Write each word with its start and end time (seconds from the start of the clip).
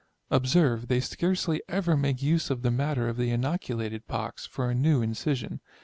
Observe, 0.31 0.87
they 0.87 0.99
scarcely 0.99 1.61
ever 1.69 1.95
make 1.95 2.23
use 2.23 2.49
of 2.49 2.63
the 2.63 2.71
matter 2.71 3.07
of 3.07 3.17
the 3.17 3.29
inoculated 3.29 4.07
pox, 4.07 4.47
for 4.47 4.67
a 4.67 4.73
new 4.73 4.99
incision. 5.03 5.61